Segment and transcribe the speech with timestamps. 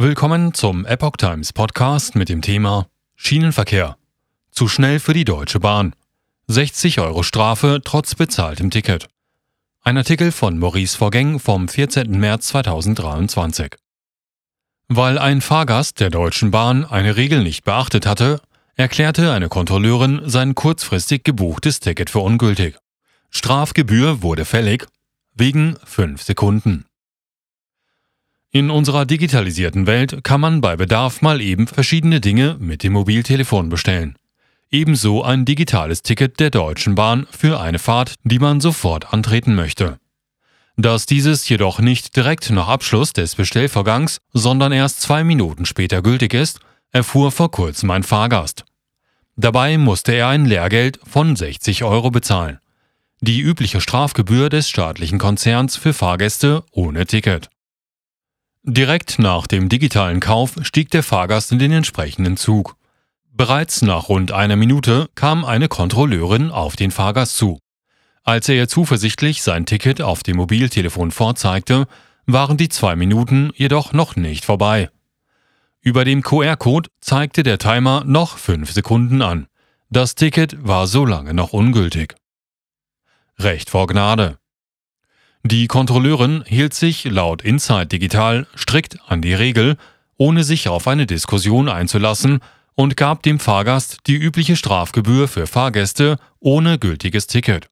[0.00, 3.96] Willkommen zum Epoch Times Podcast mit dem Thema Schienenverkehr.
[4.52, 5.92] Zu schnell für die Deutsche Bahn.
[6.46, 9.08] 60 Euro Strafe trotz bezahltem Ticket.
[9.82, 12.12] Ein Artikel von Maurice Vorgäng vom 14.
[12.12, 13.74] März 2023.
[14.86, 18.40] Weil ein Fahrgast der Deutschen Bahn eine Regel nicht beachtet hatte,
[18.76, 22.78] erklärte eine Kontrolleurin sein kurzfristig gebuchtes Ticket für ungültig.
[23.30, 24.86] Strafgebühr wurde fällig
[25.34, 26.84] wegen 5 Sekunden.
[28.50, 33.68] In unserer digitalisierten Welt kann man bei Bedarf mal eben verschiedene Dinge mit dem Mobiltelefon
[33.68, 34.16] bestellen.
[34.70, 39.98] Ebenso ein digitales Ticket der Deutschen Bahn für eine Fahrt, die man sofort antreten möchte.
[40.76, 46.32] Dass dieses jedoch nicht direkt nach Abschluss des Bestellvorgangs, sondern erst zwei Minuten später gültig
[46.32, 48.64] ist, erfuhr vor kurzem ein Fahrgast.
[49.36, 52.60] Dabei musste er ein Lehrgeld von 60 Euro bezahlen.
[53.20, 57.50] Die übliche Strafgebühr des staatlichen Konzerns für Fahrgäste ohne Ticket.
[58.70, 62.76] Direkt nach dem digitalen Kauf stieg der Fahrgast in den entsprechenden Zug.
[63.32, 67.60] Bereits nach rund einer Minute kam eine Kontrolleurin auf den Fahrgast zu.
[68.24, 71.86] Als er ihr zuversichtlich sein Ticket auf dem Mobiltelefon vorzeigte,
[72.26, 74.90] waren die zwei Minuten jedoch noch nicht vorbei.
[75.80, 79.46] Über dem QR-Code zeigte der Timer noch fünf Sekunden an.
[79.88, 82.16] Das Ticket war so lange noch ungültig.
[83.38, 84.36] Recht vor Gnade.
[85.50, 89.78] Die Kontrolleurin hielt sich laut Inside Digital strikt an die Regel,
[90.18, 92.40] ohne sich auf eine Diskussion einzulassen
[92.74, 97.70] und gab dem Fahrgast die übliche Strafgebühr für Fahrgäste ohne gültiges Ticket.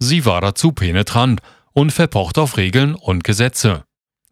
[0.00, 3.84] Sie war dazu penetrant und verpocht auf Regeln und Gesetze,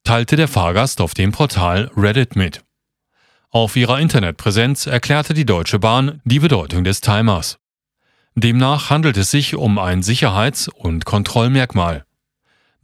[0.02, 2.64] teilte der Fahrgast auf dem Portal Reddit mit.
[3.50, 7.56] Auf ihrer Internetpräsenz erklärte die Deutsche Bahn die Bedeutung des Timers.
[8.34, 12.05] Demnach handelt es sich um ein Sicherheits- und Kontrollmerkmal.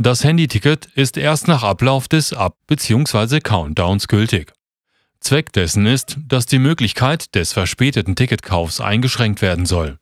[0.03, 3.41] Das Handyticket ist erst nach Ablauf des Ab- bzw.
[3.41, 4.51] Countdowns gültig.
[5.21, 9.99] Zweck dessen ist, dass die Möglichkeit des verspäteten Ticketkaufs eingeschränkt werden soll.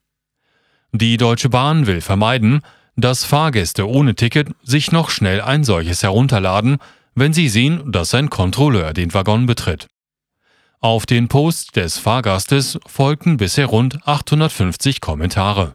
[0.92, 2.60] Die Deutsche Bahn will vermeiden,
[2.94, 6.76] dass Fahrgäste ohne Ticket sich noch schnell ein solches herunterladen,
[7.16, 9.88] wenn sie sehen, dass ein Kontrolleur den Waggon betritt.
[10.78, 15.74] Auf den Post des Fahrgastes folgten bisher rund 850 Kommentare.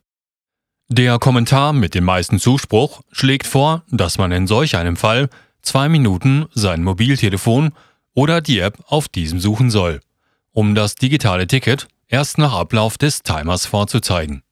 [0.89, 5.29] Der Kommentar mit dem meisten Zuspruch schlägt vor, dass man in solch einem Fall
[5.61, 7.71] zwei Minuten sein Mobiltelefon
[8.13, 10.01] oder die App auf diesem suchen soll,
[10.51, 14.43] um das digitale Ticket erst nach Ablauf des Timers vorzuzeigen.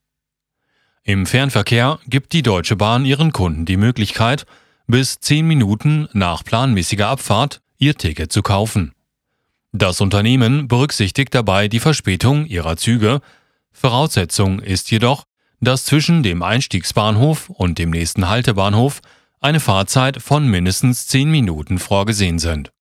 [1.03, 4.45] Im Fernverkehr gibt die Deutsche Bahn ihren Kunden die Möglichkeit,
[4.87, 8.93] bis zehn Minuten nach planmäßiger Abfahrt ihr Ticket zu kaufen.
[9.71, 13.21] Das Unternehmen berücksichtigt dabei die Verspätung ihrer Züge.
[13.71, 15.23] Voraussetzung ist jedoch,
[15.61, 19.01] dass zwischen dem Einstiegsbahnhof und dem nächsten Haltebahnhof
[19.39, 22.71] eine Fahrzeit von mindestens 10 Minuten vorgesehen sind.